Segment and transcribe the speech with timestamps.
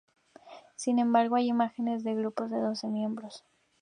[0.77, 3.43] Sin embargo, hay imágenes de grupos de doce miembros.